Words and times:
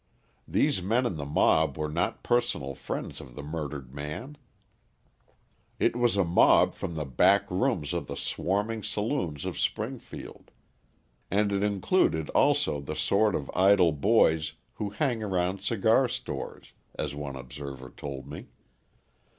these 0.47 0.81
men 0.81 1.05
in 1.05 1.15
the 1.15 1.27
mob 1.27 1.77
were 1.77 1.87
not 1.87 2.23
personal 2.23 2.73
friends 2.73 3.21
of 3.21 3.35
the 3.35 3.43
murdered 3.43 3.93
man; 3.93 4.35
it 5.77 5.95
was 5.95 6.17
a 6.17 6.23
mob 6.25 6.73
from 6.73 6.95
the 6.95 7.05
back 7.05 7.45
rooms 7.51 7.93
of 7.93 8.07
the 8.07 8.15
swarming 8.15 8.81
saloons 8.81 9.45
of 9.45 9.59
Springfield; 9.59 10.49
and 11.29 11.51
it 11.51 11.61
included 11.61 12.31
also 12.31 12.81
the 12.81 12.95
sort 12.95 13.35
of 13.35 13.51
idle 13.53 13.91
boys 13.91 14.53
"who 14.73 14.89
hang 14.89 15.21
around 15.21 15.61
cigar 15.61 16.07
stores," 16.07 16.73
as 16.97 17.13
one 17.13 17.35
observer 17.35 17.91
told 17.95 18.25
me. 18.27 18.47